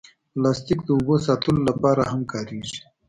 [0.33, 2.79] پلاستيک د اوبو ساتلو لپاره هم کارېږي.